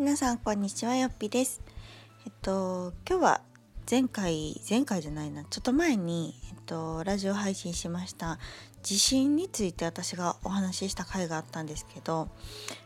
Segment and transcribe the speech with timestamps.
[0.00, 1.60] 皆さんこんにちはよっぴです
[2.24, 3.40] えっと今日は
[3.88, 8.38] 前回前回じゃないなちょっと前にえっとラジオ配信しました
[8.82, 12.30] 地震について私がお話しした回があったんですけど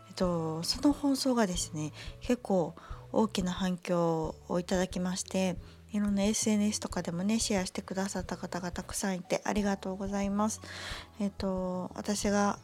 [0.09, 2.75] えっとその放送がですね結構
[3.13, 5.55] 大きな反響をいただきまして
[5.93, 10.61] いろんな SNS とかでもねシェアしてくださった方がたくさんいてありがとうございます。
[11.21, 12.59] えっと私が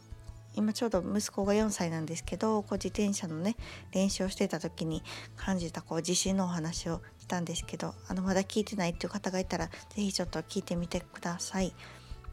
[0.55, 3.55] 今ちょうど息子が4歳なんですけどこう自転車のね
[3.91, 5.03] 練習をしてた時に
[5.35, 11.73] 感じたこう自信のお話をしたんですけどあのまだ聞いてないっていう方がいたら是非ちょっと聞いてみてください。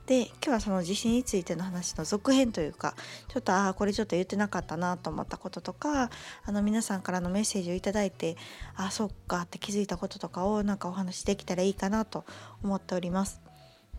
[0.09, 2.95] で今日はその地震についての話の続編というか
[3.29, 6.09] ちょっとああこれちょっと言ってなかったなと思ったこととか
[6.45, 8.39] あの皆さんからのメッセージを頂いて
[8.75, 12.25] ああそっかって気づいたこととかをなんかお話しできたらいいかなと
[12.65, 13.43] 思っております。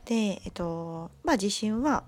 [0.05, 2.03] でえっとまあ地震は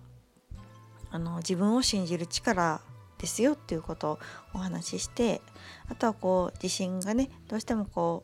[1.12, 2.82] あの自分を信じる力
[3.18, 4.20] ですよっていうことを
[4.54, 5.42] お話しして
[5.90, 8.24] あとはこう自信がねどうしてもこ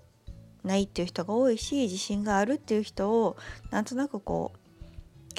[0.64, 3.38] うないっていう人が多いし自信があるっていう人を
[3.70, 4.60] なんとなくこう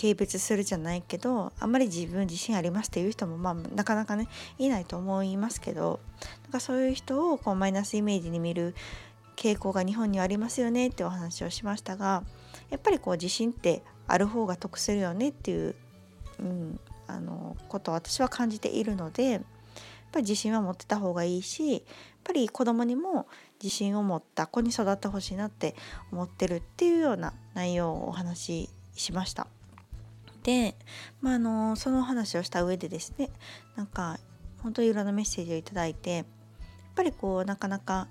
[0.00, 4.28] 軽蔑するじゃないけどあんまり自分自信ありますっていう人もまあなかなかね
[4.58, 5.98] いないと思いますけど
[6.44, 8.76] なんかそういう人をこうマイナスイメージに見る
[9.36, 12.22] 傾向が日本にはありますよねってお話をしましたが
[12.70, 15.74] やっぱりこう自信ってある方が得するよねっていう、
[16.38, 19.42] うん、あのことを私は感じているのでやっ
[20.12, 21.82] ぱり自信は持ってた方がいいしやっ
[22.22, 23.26] ぱり子供にも
[23.62, 25.74] 自信を持った子に育ってほしいなって
[26.12, 29.46] 思ってるっていうような内容をお話ししました。
[30.42, 30.76] で、
[31.20, 33.30] まあ、あのその話をした上でですね
[33.76, 34.18] なんか
[34.62, 36.26] 本当にいろんなメッセージを頂いてやっ
[36.94, 38.08] ぱりこうなかなか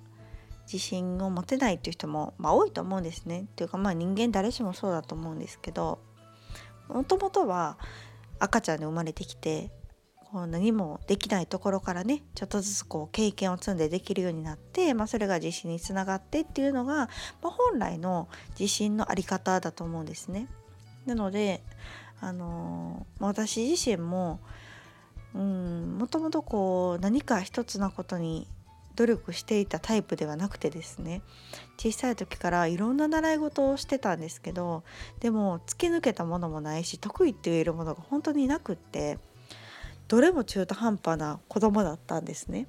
[0.66, 3.42] 自信を持てないっていう人も、まあ、多いと思うんですね。
[3.42, 6.00] っていうかまあ人間誰しもそうだと思うんですけど
[6.90, 7.78] もともとは
[8.40, 9.72] 赤ちゃんで生まれてきて
[10.32, 17.10] こう何もできないところからねちょっとずつこう経験を積んでできるようになって、まあ、それが自信につながってっていうのが、
[17.42, 18.28] まあ、本来の
[18.60, 20.48] 自信の在り方だと思うんですね。
[21.06, 21.64] なので
[22.20, 24.40] あの私自身も
[25.34, 28.48] うんもともとこう何か一つのことに
[28.98, 31.22] 努力していたタイプではなくてですね
[31.78, 34.84] 小さい時からいろんな習い事をしてたんですけど
[35.22, 39.20] でも突き抜けたものもないし得意って言えるものが本当になくって
[40.08, 42.68] どれも中途半端な子供だったんですね。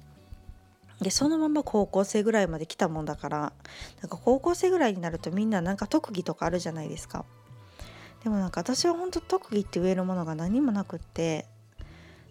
[1.01, 3.53] でそのまま高校生ぐらいまで来たもんだから
[4.01, 7.25] なんか高校生ぐらいになるとみんななんか特技とかあるじゃないですか。
[8.23, 11.45] でもなんか私は本当特技って言えるものが何もなくって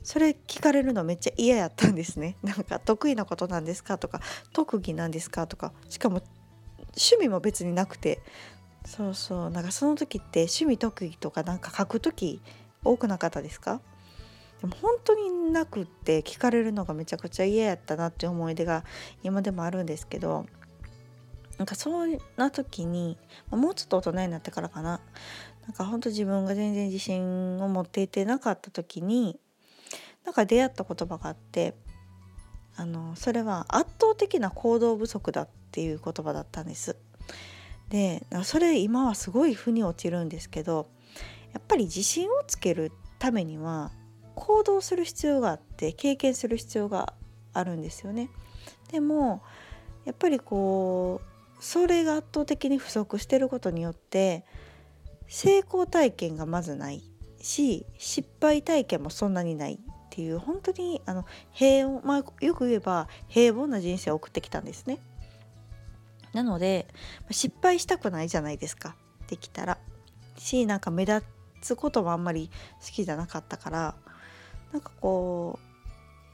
[0.02, 2.36] それ聞かれるのめっちゃ嫌やったんですね。
[2.42, 4.20] なんか得意なことなんですかとか
[4.52, 6.22] 特技なんですかとかしかも
[6.96, 8.20] 趣味も別になくて。
[8.86, 9.50] そうそう。
[9.50, 12.40] なんかその時って趣味特技とかなんか書く時
[12.84, 13.80] 多くなかったですか？
[14.62, 18.84] でも本当になくって聞かれるのがめちゃくちゃ嫌やったなって思い出が
[19.22, 20.46] 今でもあるんですけど。
[21.58, 23.18] なんかそんな時に
[23.50, 25.00] もうちょっと大人になってからかな。
[25.66, 29.40] なんか本当自分が全然自信を持っていてなかった時に
[30.28, 31.74] なんか出会った言葉があって
[32.76, 36.96] あのそれは圧倒的な行動不足だっていう言葉だったんです。
[37.88, 40.90] でそれ今はすごい腑に落ちるんですけど
[41.54, 43.90] やっぱり自信をつけるためには
[44.34, 47.14] 行動する必要があって経験する必要が
[47.54, 48.28] あるんですよね。
[48.92, 49.42] でも
[50.04, 54.44] やっぱりこうそれが圧倒的に不足してることによって
[55.26, 57.02] 成功体験がまずない
[57.40, 59.80] し失敗体験もそんなにない
[60.18, 64.98] っていう本当にあの平穏、まあ、よく言えば平凡な人生を送ってきたんですね。
[66.32, 66.88] なので
[67.30, 68.96] 失敗したくないじゃないですか
[69.28, 69.78] できたら。
[70.36, 71.24] しなんか目立
[71.60, 72.50] つこともあんまり
[72.84, 73.94] 好きじゃなかったから
[74.72, 75.60] なんかこ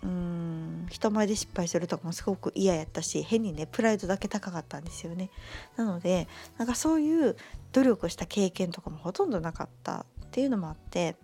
[0.03, 5.29] ううん人前で失敗するとかもすごく嫌やったし変にねプライドだけ高かったんですよね。
[5.77, 7.37] なのでなんかそういう
[7.73, 11.17] 努力した経験とかもほとんどなかったっていうのもあって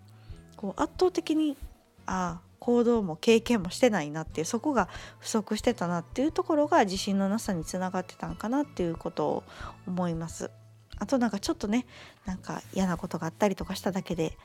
[0.58, 1.56] こう圧倒的に
[2.04, 9.42] ああ行動も経験もしてないなっていうそこが不足してたなっていうところが自信のなさにつながってたんかなっていうことを
[9.86, 10.50] 思います。
[10.98, 11.86] あとなんかちょっとね
[12.26, 14.36] なんか嫌なことがあったりとかしただけで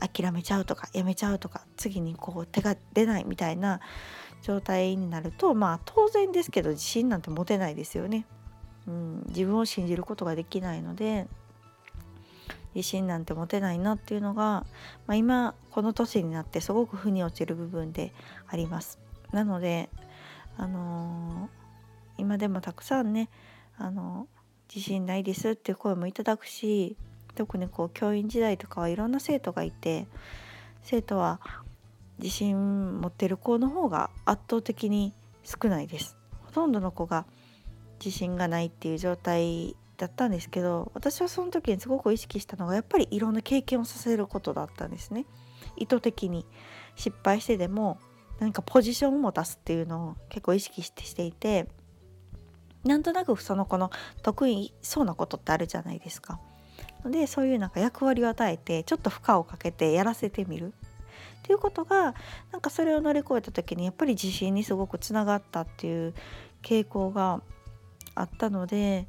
[0.00, 3.80] 諦めちゃうとかやめちゃうとか次にこう手が出ないみたいな
[4.42, 8.24] 状態になるとまあ当然ですけど自信なんて持てないですよね。
[8.86, 11.28] うん、自分を信じることができないので
[12.74, 14.64] 自信なんて持てないなっていうのが、
[15.06, 18.12] まあ、今この年になってすごく腑に落ちる部分で
[18.48, 18.98] あります。
[19.32, 19.88] なので、
[20.56, 23.28] あのー、今でもたくさんね、
[23.76, 26.96] あのー、自信ないですっていう声もいただくし
[27.34, 30.06] 特にこう教員時代とかはいろんな生徒がいて
[30.82, 31.40] 生徒は
[32.18, 36.16] 自信持ってる子の方が圧倒的に少ないです。
[36.44, 37.24] ほとんどの子が
[38.04, 45.26] 自信がないっていう状態だったんですけど私はその時にすごく意識したのがやっぱりいろんな経験をさせることだったんですね。
[45.76, 46.46] 意図的に
[46.96, 47.98] 失敗してでも
[48.38, 51.68] 何かポジションを持たすっていうのを結構意識してしていて
[52.84, 53.90] なんとなくその子の
[54.22, 56.40] 得意そうなことってあるじゃないですか。
[57.04, 60.72] でそういうなんか役割を与えてちょっと負荷をかけてやらせてみる
[61.40, 62.14] っていうことが
[62.52, 66.14] なんかそれを乗り越えた時にやっぱり自信にすごくつながったっていう
[66.62, 67.42] 傾向が
[68.14, 69.08] あったので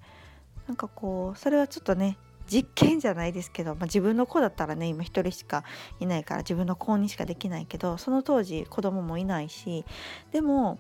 [0.72, 2.18] なんかこうそれはちょっとね
[2.50, 5.66] 実験じゃないですけど、まあ、自分の子だったらね今一人しか
[6.00, 9.84] いないから自分の子にしかできないけどその当時子供もいないし
[10.32, 10.80] でも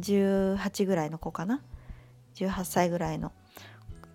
[0.00, 1.60] 18ぐらいの子かな
[2.36, 3.30] ？18歳ぐらいの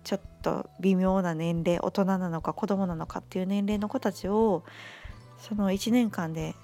[0.02, 4.64] ちょっと微妙な年齢大人なのか子供なのかっていう年齢の子たちを
[5.38, 6.56] その1年間で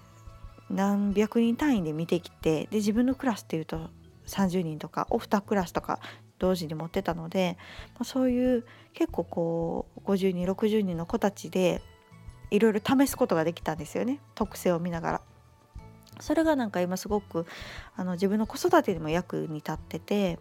[0.69, 3.89] 何百人単位で見てきてで自分のクラスっていうと
[4.27, 6.01] 30人とかオフ2クラスとか
[6.38, 7.56] 同時に持ってたので、
[7.94, 8.64] まあ、そういう
[8.94, 11.82] 結構こう50人60人の子たちで
[12.50, 15.20] いろいろ試すことができたんですよね特性を見ながら。
[16.20, 17.46] それがなんか今すごく
[17.94, 20.38] あの自分の子育てにも役に立ってて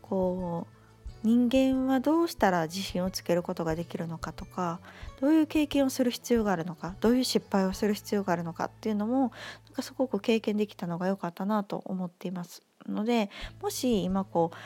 [0.00, 0.80] こう
[1.22, 4.80] 人間はどうしたら自信をつけることができるのかとか
[5.20, 9.30] どういう経験をする必要があるのかどういう失敗をする必要があるのかっていうのもなん
[9.74, 13.30] かすごく経験できたのが良かったなと思っていますので
[13.62, 14.56] もし今こう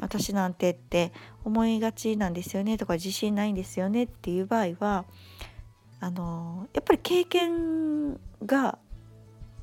[0.00, 1.12] 私なんてって
[1.44, 5.04] 思いがちなんですよねとか自信ないんですよねっていう場合は
[6.00, 8.78] あのやっぱり経験が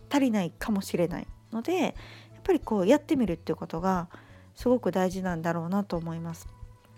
[0.10, 1.94] 足りないかもしれないのでやっ
[2.44, 4.07] ぱりこうやってみるっていうことが
[4.56, 6.48] すごく大事なんだろうなと思います。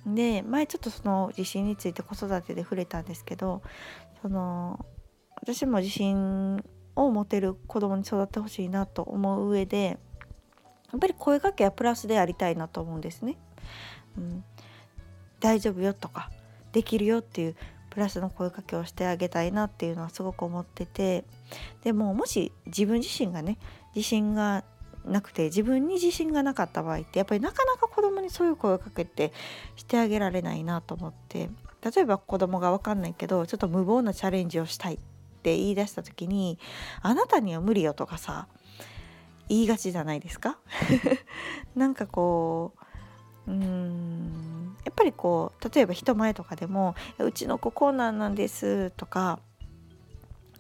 [0.06, 3.62] で前ちょっとその自信について子育てで触れたんですけど
[4.21, 4.83] その
[5.36, 6.63] 私も自信
[6.95, 10.00] を持てる子供に育ってほしいなと思う上で
[10.92, 13.38] やっぱり声かけはプラスでありたいなと思うんですね。
[14.18, 14.44] うん、
[15.40, 16.30] 大丈夫よとか
[16.72, 17.56] できるよっていう
[17.90, 21.26] プラスの声かけをしてあげたいなっていうのはすごく思ってて
[21.84, 23.58] でももし自分自身がね
[23.96, 24.64] 自信が
[25.06, 29.34] なくて自分に自信がなかった場合ってやっぱりなかなか子供にそういう声をかけて
[29.76, 31.50] してあげられないなと思って
[31.84, 34.98] 例えば子供が分かんないけどちょっと無謀なチャレンジをしたいっ
[35.42, 36.60] て言い出した時に
[37.02, 38.48] 「あなたには無理よ」とかさ
[39.51, 40.57] 言いがちじゃないですか？
[41.75, 42.74] なんかこ
[43.48, 49.39] ううんやっぱりこう例えば人前とかでも「うちの子こうなんなんです」とか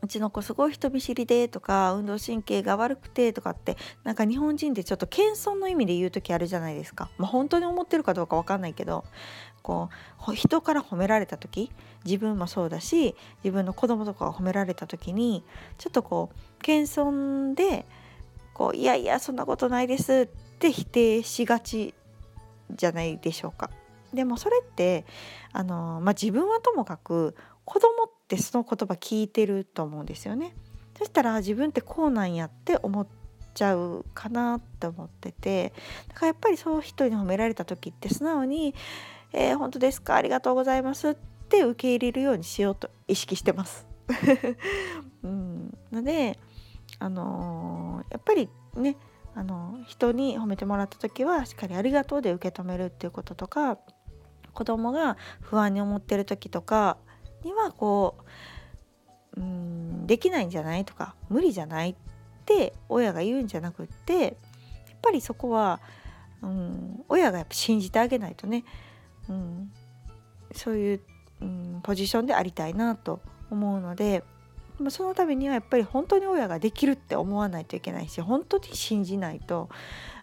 [0.03, 9.05] うちの子すごい人見知りでとか運動神経が悪くてとかってなんか日本人ってちょっと謙遜の意味で言う時あるじゃないですか、まあ、本当に思ってるかどうか分かんないけど
[9.61, 9.89] こ
[10.27, 11.71] う人から褒められた時
[12.03, 15.43] 自分もそうだし自分の子供とかが褒められた時に
[15.77, 17.85] ちょっとこう謙遜で
[18.53, 21.93] こういやいやそんなことないですって否定しがち
[22.71, 23.69] じゃないでしょうか。
[24.13, 25.05] でもそれって
[25.53, 30.53] あの、まあ、自分はともかく子供ってその言葉聞いてると思うんですよね。
[30.97, 33.07] そしたら自分ってこうなんやって思っ
[33.53, 35.73] ちゃうかなって思ってて
[36.09, 38.75] だからやっぱりそう人に褒められた時って素直に
[39.33, 40.15] 「えー、本当ですか？
[40.15, 41.15] ありがとうございます」っ
[41.49, 43.87] て受け入れるようにしようと意識してます。
[45.23, 46.37] うん、ので
[46.99, 48.97] あのー、やっぱりね
[49.33, 53.77] あの人に褒めてもらった時はしっかり「ありがとう」で受け止めるっていうこととか
[54.53, 56.97] 子供が不安に思ってる時とか
[57.43, 58.17] にはこ
[59.37, 61.95] ううんできないんじゃないとか無理じゃないっ
[62.45, 64.33] て親が言うんじゃなくってやっ
[65.01, 65.79] ぱりそこは、
[66.41, 68.65] うん、親がやっぱ信じてあげないとね、
[69.29, 69.71] うん、
[70.53, 71.01] そういう、
[71.41, 74.23] うん、ポジションでありたいなと思うので
[74.89, 79.69] そのためにはやっぱり本当に親ができるって思わないといけないし本当に信じないと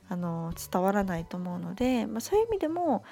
[0.08, 3.04] あの伝わらないと思うので、まあ、そういう意味でも、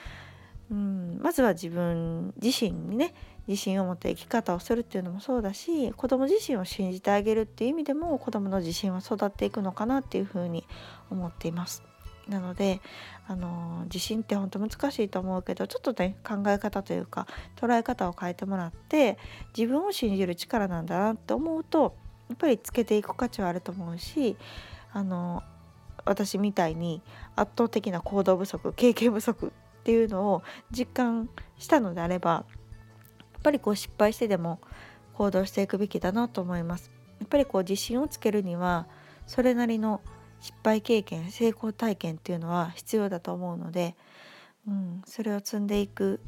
[0.70, 3.14] うん、まずは自分自身にね
[3.46, 10.66] 自信を持った生き方をするっていうのもそうだし子供自身を信じてあげるっていう意味でも子供の自信は育っていくのかなっていうふうに
[11.10, 11.95] 思っています。
[12.28, 12.80] なので
[13.28, 19.18] あの自信って本当難しいと思うけどちょっとね考え方というか捉え方を変えてもらって
[19.56, 21.94] 自分を信じる力なんだなって思うと
[22.28, 24.36] やっぱりつけていく価値はあると思うし
[24.92, 25.42] あの
[26.04, 27.02] 私みたいに
[27.36, 31.28] 圧倒的な行動不足経験不足っていうのを実感
[31.58, 32.44] したのであればや
[33.38, 34.60] っぱりこう失敗してでも
[35.14, 36.90] 行動していくべきだなと思います。
[37.20, 38.86] やっぱりこう自信をつけるには
[39.26, 40.00] それなりの
[40.40, 43.96] 失敗経験成功体験っていうのは必要だと思うので、
[44.68, 46.20] うん、それを積んでいく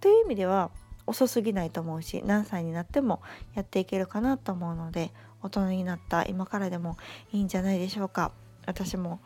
[0.00, 0.70] という意味では
[1.06, 3.22] 遅すぎないと思うし何歳になっても
[3.54, 6.96] やっていけるかなと思うので大人になった今からでも
[7.32, 8.32] いいんじゃないでしょうか。
[8.64, 9.20] 私も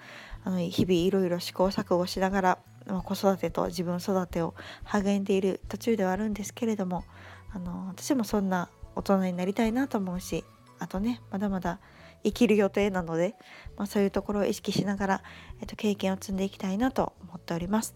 [0.44, 4.54] あの日々いろいろ試行錯誤しながら、ま、子育てと自分育てを
[4.84, 7.04] 励んでいる途中ではあるんですけれども
[7.52, 10.42] あの私もそんな大人になりたいなと思うし
[10.78, 11.80] あとねまだまだ
[12.26, 13.36] 生きる予定なので、
[13.76, 15.22] まあ、そういうところを意識しながら、
[15.60, 17.94] えっと、経験を積んでいきたいなと思っております。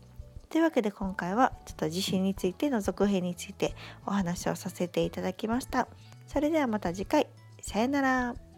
[0.49, 3.75] というわけで今回はちょっと地震についての続編について
[4.07, 5.89] お話をさせていただきました。
[6.27, 7.29] それではまた次回。
[7.63, 8.50] さよなら。